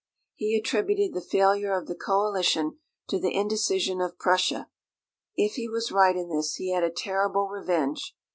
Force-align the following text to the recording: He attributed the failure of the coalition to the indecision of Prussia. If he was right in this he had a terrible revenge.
He 0.33 0.57
attributed 0.57 1.13
the 1.13 1.21
failure 1.21 1.77
of 1.79 1.85
the 1.85 1.93
coalition 1.93 2.79
to 3.07 3.19
the 3.19 3.35
indecision 3.35 4.01
of 4.01 4.17
Prussia. 4.17 4.67
If 5.35 5.53
he 5.57 5.69
was 5.69 5.91
right 5.91 6.15
in 6.15 6.27
this 6.27 6.55
he 6.55 6.71
had 6.71 6.83
a 6.83 6.89
terrible 6.89 7.45
revenge. 7.49 8.15